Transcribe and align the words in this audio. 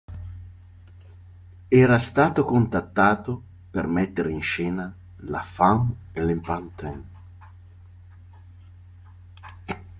Era 1.69 1.99
stato 1.99 2.43
contattato 2.43 3.39
per 3.69 3.85
mettere 3.85 4.31
in 4.31 4.41
scena 4.41 4.91
"La 5.27 5.43
Femme 5.43 5.91
et 6.13 6.23
le 6.25 6.35
Pantin". 6.39 7.03